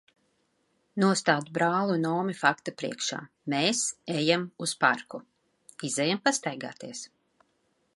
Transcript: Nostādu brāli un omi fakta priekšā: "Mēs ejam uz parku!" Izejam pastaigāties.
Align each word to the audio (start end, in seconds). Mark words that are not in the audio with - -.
Nostādu 1.03 1.53
brāli 1.57 1.93
un 1.97 2.07
omi 2.13 2.35
fakta 2.39 2.75
priekšā: 2.83 3.21
"Mēs 3.55 3.83
ejam 4.17 4.49
uz 4.69 4.75
parku!" 4.87 5.25
Izejam 5.93 6.25
pastaigāties. 6.29 7.11